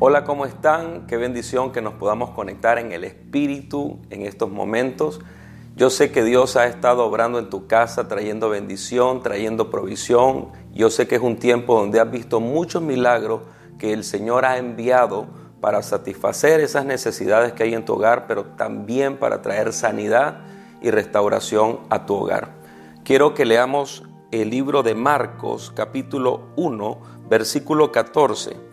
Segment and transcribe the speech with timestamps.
[0.00, 1.08] Hola, ¿cómo están?
[1.08, 5.18] Qué bendición que nos podamos conectar en el Espíritu en estos momentos.
[5.74, 10.50] Yo sé que Dios ha estado obrando en tu casa, trayendo bendición, trayendo provisión.
[10.72, 13.40] Yo sé que es un tiempo donde has visto muchos milagros
[13.80, 15.26] que el Señor ha enviado
[15.60, 20.42] para satisfacer esas necesidades que hay en tu hogar, pero también para traer sanidad
[20.80, 22.50] y restauración a tu hogar.
[23.02, 28.68] Quiero que leamos el libro de Marcos capítulo 1, versículo 14.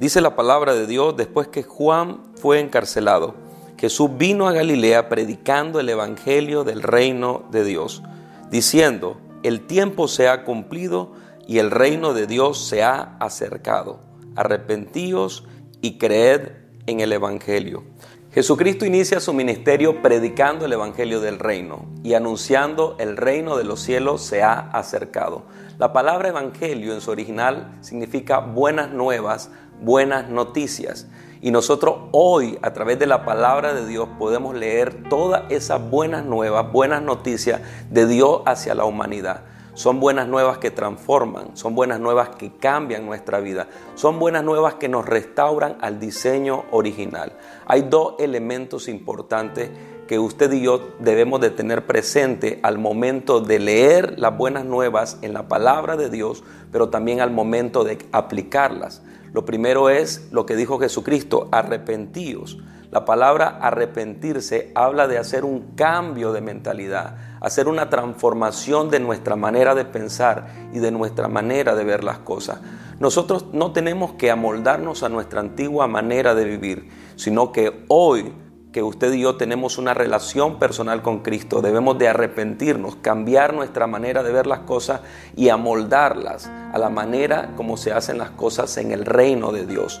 [0.00, 3.34] Dice la palabra de Dios después que Juan fue encarcelado.
[3.76, 8.02] Jesús vino a Galilea predicando el Evangelio del reino de Dios,
[8.50, 11.12] diciendo, el tiempo se ha cumplido
[11.46, 14.00] y el reino de Dios se ha acercado.
[14.36, 15.44] Arrepentíos
[15.82, 16.48] y creed
[16.86, 17.84] en el Evangelio.
[18.32, 23.80] Jesucristo inicia su ministerio predicando el Evangelio del reino y anunciando el reino de los
[23.80, 25.42] cielos se ha acercado.
[25.78, 31.06] La palabra Evangelio en su original significa buenas nuevas, buenas noticias.
[31.42, 36.24] Y nosotros hoy, a través de la palabra de Dios, podemos leer todas esas buenas
[36.24, 39.42] nuevas, buenas noticias de Dios hacia la humanidad.
[39.72, 44.74] Son buenas nuevas que transforman, son buenas nuevas que cambian nuestra vida, son buenas nuevas
[44.74, 47.32] que nos restauran al diseño original.
[47.66, 49.70] Hay dos elementos importantes
[50.10, 55.18] que usted y yo debemos de tener presente al momento de leer las buenas nuevas
[55.22, 59.02] en la palabra de Dios, pero también al momento de aplicarlas.
[59.32, 62.58] Lo primero es lo que dijo Jesucristo, arrepentíos.
[62.90, 69.36] La palabra arrepentirse habla de hacer un cambio de mentalidad, hacer una transformación de nuestra
[69.36, 72.58] manera de pensar y de nuestra manera de ver las cosas.
[72.98, 78.32] Nosotros no tenemos que amoldarnos a nuestra antigua manera de vivir, sino que hoy
[78.72, 83.86] que usted y yo tenemos una relación personal con Cristo, debemos de arrepentirnos, cambiar nuestra
[83.86, 85.00] manera de ver las cosas
[85.36, 90.00] y amoldarlas a la manera como se hacen las cosas en el reino de Dios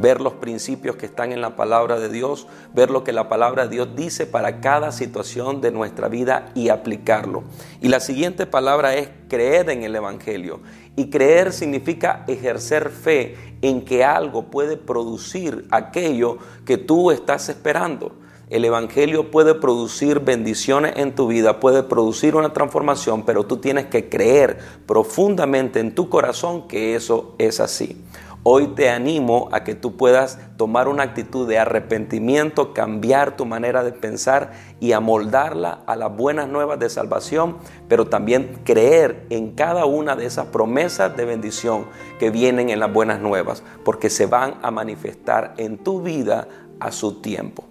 [0.00, 3.64] ver los principios que están en la palabra de Dios, ver lo que la palabra
[3.64, 7.44] de Dios dice para cada situación de nuestra vida y aplicarlo.
[7.80, 10.60] Y la siguiente palabra es creer en el Evangelio.
[10.96, 18.12] Y creer significa ejercer fe en que algo puede producir aquello que tú estás esperando.
[18.50, 23.86] El Evangelio puede producir bendiciones en tu vida, puede producir una transformación, pero tú tienes
[23.86, 28.02] que creer profundamente en tu corazón que eso es así.
[28.44, 33.82] Hoy te animo a que tú puedas tomar una actitud de arrepentimiento, cambiar tu manera
[33.82, 39.86] de pensar y amoldarla a las buenas nuevas de salvación, pero también creer en cada
[39.86, 41.86] una de esas promesas de bendición
[42.18, 46.48] que vienen en las buenas nuevas, porque se van a manifestar en tu vida
[46.80, 47.67] a su tiempo.